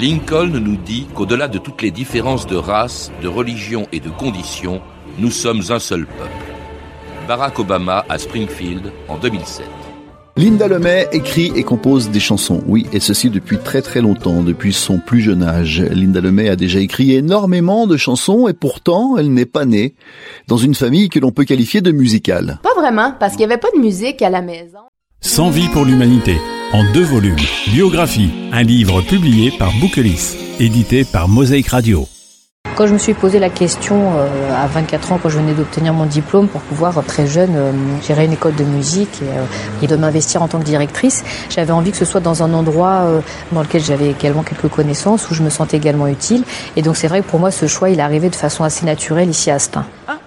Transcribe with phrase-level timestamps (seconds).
[0.00, 4.80] Lincoln nous dit qu'au-delà de toutes les différences de race, de religion et de conditions,
[5.18, 6.54] nous sommes un seul peuple.
[7.28, 9.66] Barack Obama à Springfield en 2007.
[10.38, 14.72] Linda Lemay écrit et compose des chansons, oui, et ceci depuis très très longtemps, depuis
[14.72, 15.82] son plus jeune âge.
[15.82, 19.96] Linda Lemay a déjà écrit énormément de chansons et pourtant elle n'est pas née
[20.48, 22.58] dans une famille que l'on peut qualifier de musicale.
[22.62, 24.78] Pas vraiment, parce qu'il n'y avait pas de musique à la maison.
[25.20, 26.36] Sans vie pour l'humanité,
[26.72, 27.36] en deux volumes.
[27.68, 32.06] Biographie, un livre publié par Boukelis, édité par Mosaïque Radio.
[32.76, 35.92] Quand je me suis posé la question euh, à 24 ans, quand je venais d'obtenir
[35.92, 37.72] mon diplôme pour pouvoir euh, très jeune euh,
[38.06, 41.90] gérer une école de musique et, et de m'investir en tant que directrice, j'avais envie
[41.90, 43.04] que ce soit dans un endroit
[43.52, 46.44] dans lequel j'avais également quelques connaissances, où je me sentais également utile.
[46.76, 48.86] Et donc c'est vrai que pour moi ce choix il est arrivé de façon assez
[48.86, 49.84] naturelle ici à Astin.
[50.06, 50.19] Ah.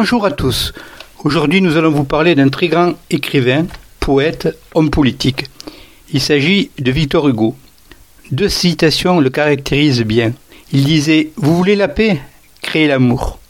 [0.00, 0.72] Bonjour à tous.
[1.24, 3.66] Aujourd'hui, nous allons vous parler d'un très grand écrivain,
[3.98, 5.46] poète, homme politique.
[6.12, 7.56] Il s'agit de Victor Hugo.
[8.30, 10.34] Deux citations le caractérisent bien.
[10.72, 12.20] Il disait Vous voulez la paix
[12.62, 13.40] Créez l'amour.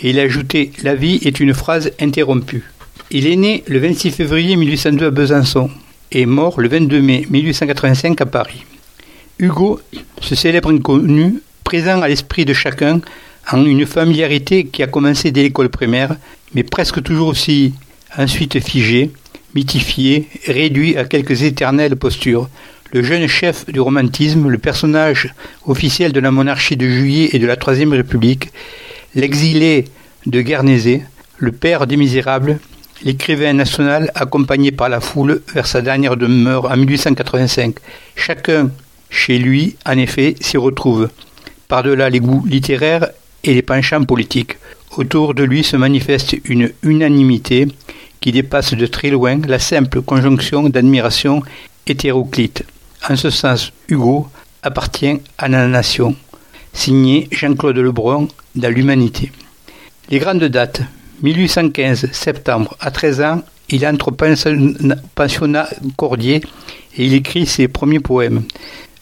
[0.00, 2.70] Et il ajoutait La vie est une phrase interrompue.
[3.10, 5.68] Il est né le 26 février 1802 à Besançon
[6.12, 8.64] et mort le 22 mai 1885 à Paris.
[9.40, 9.80] Hugo,
[10.20, 13.00] ce célèbre inconnu, présent à l'esprit de chacun,
[13.50, 16.16] en une familiarité qui a commencé dès l'école primaire,
[16.54, 17.74] mais presque toujours aussi
[18.16, 19.10] ensuite figée,
[19.54, 22.48] mythifiée, réduit à quelques éternelles postures.
[22.92, 25.34] Le jeune chef du romantisme, le personnage
[25.66, 28.50] officiel de la monarchie de Juillet et de la Troisième République,
[29.14, 29.86] l'exilé
[30.26, 31.02] de Guernesey,
[31.38, 32.58] le père des Misérables,
[33.02, 37.76] l'écrivain national accompagné par la foule vers sa dernière demeure en 1885.
[38.16, 38.70] Chacun,
[39.10, 41.08] chez lui, en effet, s'y retrouve.
[41.68, 43.08] Par-delà les goûts littéraires
[43.44, 44.56] et les penchants politiques.
[44.96, 47.68] Autour de lui se manifeste une unanimité
[48.20, 51.42] qui dépasse de très loin la simple conjonction d'admiration
[51.86, 52.64] hétéroclite.
[53.08, 54.28] En ce sens, Hugo
[54.62, 56.16] appartient à la nation.
[56.72, 59.32] Signé Jean-Claude Lebrun dans l'Humanité.
[60.10, 60.82] Les grandes dates
[61.22, 66.40] 1815 septembre, à 13 ans, il entre pensionnat Cordier
[66.96, 68.42] et il écrit ses premiers poèmes.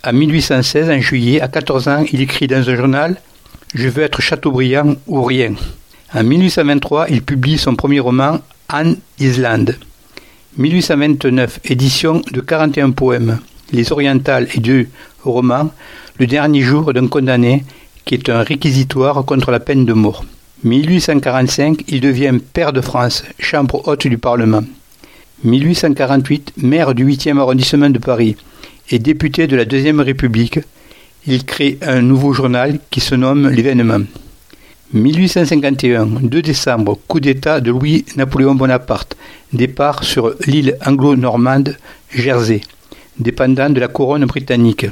[0.05, 3.21] En 1816, en juillet, à 14 ans, il écrit dans un journal
[3.77, 5.55] je veux être Chateaubriand ou rien.
[6.15, 9.77] En 1823, il publie son premier roman, Anne Island.
[10.57, 13.39] 1829, édition de 41 poèmes,
[13.73, 14.89] Les Orientales et deux
[15.23, 15.71] romans,
[16.19, 17.65] Le dernier jour d'un condamné,
[18.07, 20.25] qui est un réquisitoire contre la peine de mort.
[20.65, 24.65] 1845, il devient père de France, chambre haute du Parlement.
[25.45, 28.37] 1848, maire du 8e arrondissement de Paris
[28.91, 30.61] et député de la Deuxième République,
[31.27, 34.05] il crée un nouveau journal qui se nomme L'événement.
[34.93, 39.17] 1851, 2 décembre, coup d'État de Louis-Napoléon Bonaparte,
[39.53, 41.77] départ sur l'île anglo-normande
[42.11, 42.61] Jersey,
[43.19, 44.87] dépendant de la couronne britannique.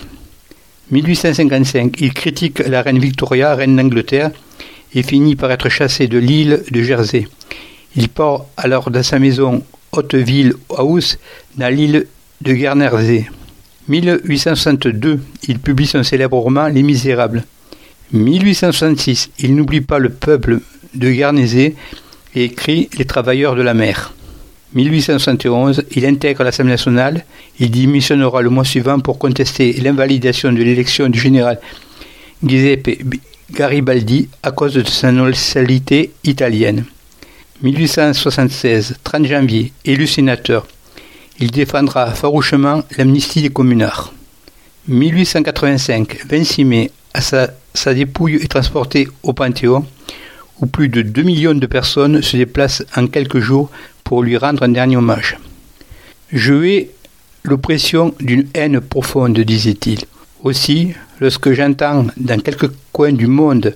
[0.90, 4.32] 1855, il critique la reine Victoria, reine d'Angleterre,
[4.94, 7.28] et finit par être chassé de l'île de Jersey.
[7.96, 9.62] Il part alors dans sa maison
[9.92, 11.18] Hauteville House,
[11.56, 12.06] dans l'île
[12.40, 13.26] de Guernesey.
[13.88, 17.44] 1862, il publie son célèbre roman Les Misérables.
[18.12, 20.60] 1866, il n'oublie pas le peuple
[20.94, 21.74] de Guernesey
[22.34, 24.14] et écrit Les Travailleurs de la mer.
[24.74, 27.24] 1871, il intègre l'Assemblée nationale.
[27.60, 31.60] Il démissionnera le mois suivant pour contester l'invalidation de l'élection du général
[32.44, 33.04] Giuseppe
[33.52, 36.84] Garibaldi à cause de sa nationalité italienne.
[37.62, 40.66] 1876, 30 janvier, élu sénateur.
[41.40, 44.12] Il défendra farouchement l'amnistie des communards.
[44.86, 49.84] 1885, 26 mai, sa, dépouille est transportée au Panthéon,
[50.60, 53.70] où plus de 2 millions de personnes se déplacent en quelques jours
[54.04, 55.36] pour lui rendre un dernier hommage.
[56.30, 56.90] Je hais
[57.42, 60.04] l'oppression d'une haine profonde, disait-il.
[60.44, 63.74] Aussi, lorsque j'entends dans quelques coins du monde,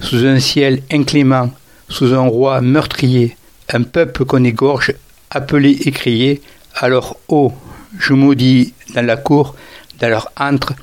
[0.00, 1.50] sous un ciel inclément,
[1.88, 3.36] sous un roi meurtrier,
[3.72, 4.92] un peuple qu'on égorge,
[5.30, 6.42] appelé et crié,
[6.76, 7.52] alors, oh,
[7.98, 9.54] je maudis dans la cour,
[10.00, 10.74] dans leur antre,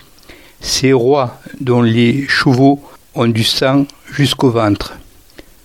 [0.62, 2.82] ces rois dont les chevaux
[3.16, 4.94] ont du sang jusqu'au ventre.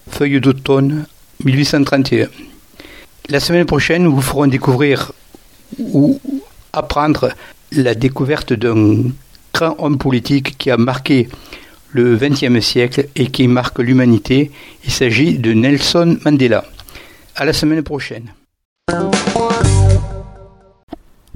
[0.09, 1.07] Feuille d'automne
[1.45, 2.29] 1831.
[3.29, 5.13] La semaine prochaine, nous vous ferons découvrir
[5.79, 6.21] ou
[6.73, 7.31] apprendre
[7.73, 9.11] la découverte d'un
[9.53, 11.29] grand homme politique qui a marqué
[11.91, 14.51] le XXe siècle et qui marque l'humanité.
[14.85, 16.65] Il s'agit de Nelson Mandela.
[17.37, 18.31] À la semaine prochaine.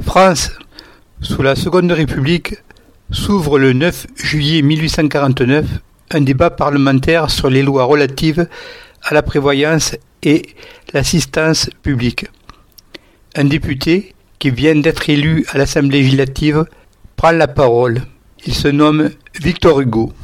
[0.09, 0.53] France,
[1.21, 2.57] sous la Seconde République,
[3.11, 5.67] s'ouvre le 9 juillet 1849
[6.13, 8.49] un débat parlementaire sur les lois relatives
[9.03, 10.47] à la prévoyance et
[10.95, 12.25] l'assistance publique.
[13.37, 16.65] Un député, qui vient d'être élu à l'Assemblée législative,
[17.17, 18.01] prend la parole.
[18.47, 20.15] Il se nomme Victor Hugo.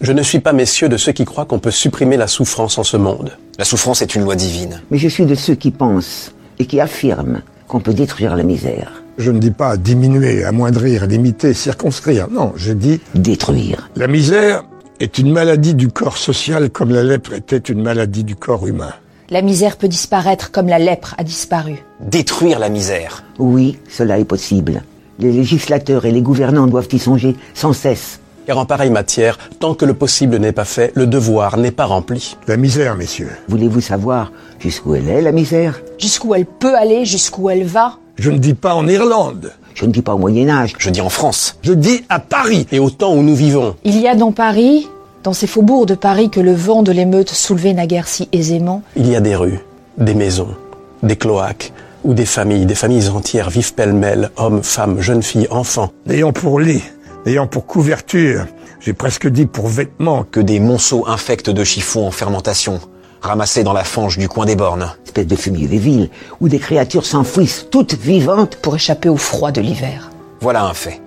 [0.00, 2.84] Je ne suis pas, messieurs, de ceux qui croient qu'on peut supprimer la souffrance en
[2.84, 3.36] ce monde.
[3.58, 4.82] La souffrance est une loi divine.
[4.92, 9.02] Mais je suis de ceux qui pensent et qui affirment qu'on peut détruire la misère.
[9.18, 12.28] Je ne dis pas diminuer, amoindrir, limiter, circonscrire.
[12.30, 13.88] Non, je dis détruire.
[13.96, 14.64] La misère
[15.00, 18.92] est une maladie du corps social comme la lèpre était une maladie du corps humain.
[19.30, 21.76] La misère peut disparaître comme la lèpre a disparu.
[22.00, 23.24] Détruire la misère.
[23.38, 24.82] Oui, cela est possible.
[25.18, 28.20] Les législateurs et les gouvernants doivent y songer sans cesse.
[28.46, 31.86] Car en pareille matière, tant que le possible n'est pas fait, le devoir n'est pas
[31.86, 32.36] rempli.
[32.46, 33.30] La misère, messieurs.
[33.48, 35.80] Voulez-vous savoir jusqu'où elle est, la misère?
[35.98, 37.96] Jusqu'où elle peut aller, jusqu'où elle va?
[38.16, 39.52] Je ne dis pas en Irlande.
[39.74, 40.74] Je ne dis pas au Moyen Âge.
[40.78, 41.58] Je dis en France.
[41.62, 42.66] Je dis à Paris.
[42.70, 43.74] Et au temps où nous vivons.
[43.82, 44.88] Il y a dans Paris,
[45.24, 49.08] dans ces faubourgs de Paris que le vent de l'émeute soulevait naguère si aisément, Il
[49.08, 49.60] y a des rues,
[49.98, 50.54] des maisons,
[51.02, 51.72] des cloaques,
[52.04, 55.90] où des familles, des familles entières vivent pêle-mêle, hommes, femmes, jeunes filles, enfants.
[56.06, 56.82] N'ayant pour lit,
[57.26, 58.46] n'ayant pour couverture,
[58.80, 62.80] j'ai presque dit pour vêtements, Que des monceaux infects de chiffons en fermentation,
[63.20, 64.92] ramassés dans la fange du coin des bornes.
[65.04, 66.10] Espèce de fumier des villes,
[66.40, 68.56] où des créatures s'enfouissent toutes vivantes.
[68.56, 70.10] pour échapper au froid de l'hiver.
[70.40, 71.00] Voilà un fait.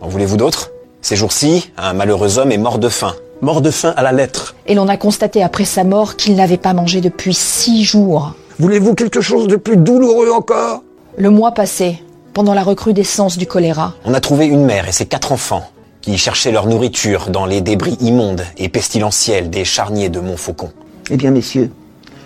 [0.00, 0.70] En voulez-vous d'autres?
[1.02, 3.14] Ces jours-ci, un malheureux homme est mort de faim.
[3.42, 4.54] Mort de faim à la lettre.
[4.66, 8.34] Et l'on a constaté après sa mort qu'il n'avait pas mangé depuis six jours.
[8.58, 10.82] voulez-vous quelque chose de plus douloureux encore?
[11.18, 12.02] Le mois passé,
[12.36, 15.70] pendant la recrudescence du choléra, On a trouvé une mère et ses quatre enfants
[16.02, 20.70] qui cherchaient leur nourriture dans les débris immondes et pestilentiels des charniers de Montfaucon.
[21.08, 21.70] Eh bien, messieurs,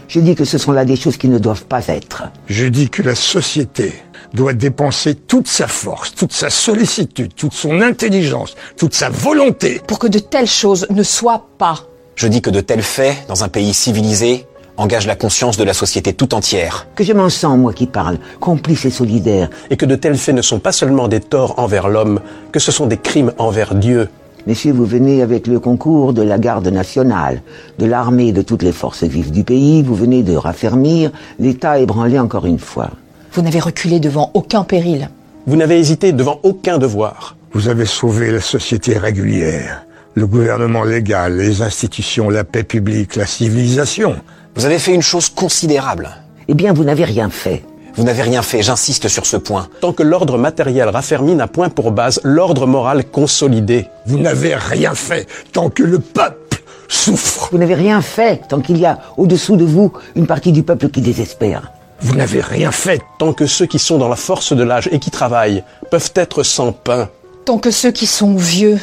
[0.09, 2.25] je dis que ce sont là des choses qui ne doivent pas être.
[2.49, 3.93] Je dis que la société
[4.35, 10.01] doit dépenser toute sa force, toute sa sollicitude, toute son intelligence, toute sa volonté pour
[10.01, 11.85] que de telles choses ne soient pas.
[12.17, 14.45] Je dis que de tels faits, dans un pays civilisé,
[14.81, 16.87] engagent la conscience de la société tout entière.
[16.95, 19.51] Que je m'en sens, moi qui parle, complice et solidaire.
[19.69, 22.73] Et que de tels faits ne sont pas seulement des torts envers l'homme, que ce
[22.73, 24.09] sont des crimes envers Dieu.
[24.47, 27.43] Messieurs, vous venez avec le concours de la garde nationale,
[27.79, 31.79] de l'armée et de toutes les forces vives du pays, vous venez de raffermir l'État
[31.79, 32.91] ébranlé encore une fois.
[33.33, 35.11] Vous n'avez reculé devant aucun péril.
[35.47, 37.37] Vous n'avez hésité devant aucun devoir.
[37.53, 39.85] Vous avez sauvé la société régulière,
[40.15, 44.17] le gouvernement légal, les institutions, la paix publique, la civilisation.
[44.57, 46.11] Vous avez fait une chose considérable.
[46.49, 47.63] Eh bien, vous n'avez rien fait.
[47.95, 49.69] Vous n'avez rien fait, j'insiste sur ce point.
[49.81, 53.87] Tant que l'ordre matériel raffermi n'a point pour base l'ordre moral consolidé.
[54.07, 57.49] Vous n'avez rien fait tant que le peuple souffre.
[57.53, 60.89] Vous n'avez rien fait tant qu'il y a au-dessous de vous une partie du peuple
[60.89, 61.73] qui désespère.
[62.01, 64.99] Vous n'avez rien fait Tant que ceux qui sont dans la force de l'âge et
[64.99, 67.09] qui travaillent peuvent être sans pain.
[67.45, 68.79] Tant que ceux qui sont vieux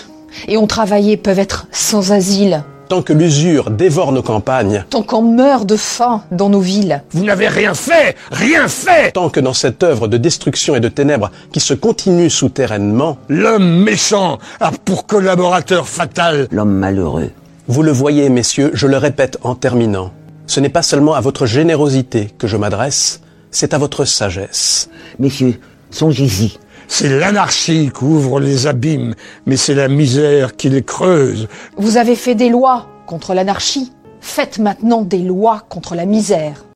[0.48, 2.64] et ont travaillé peuvent être sans asile.
[2.90, 4.86] Tant que l'usure dévore nos campagnes.
[4.90, 7.04] Tant qu'on meurt de faim dans nos villes.
[7.12, 10.88] Vous n'avez rien fait Rien fait Tant que dans cette œuvre de destruction et de
[10.88, 17.32] ténèbres qui se continue souterrainement, L'homme méchant a pour collaborateur fatal L'homme malheureux.
[17.68, 20.12] vous le voyez, messieurs, je le répète en terminant,
[20.46, 23.20] ce n'est pas seulement à votre générosité que je m'adresse,
[23.52, 24.90] c'est à votre sagesse.
[25.20, 25.60] Messieurs,
[25.92, 26.58] songez-y.
[26.88, 29.14] C'est l'anarchie qui ouvre les abîmes,
[29.46, 31.48] mais c'est la misère qui les creuse.
[31.78, 33.92] Vous avez fait des lois contre l'anarchie.
[34.22, 36.67] Faites maintenant des lois contre la misère.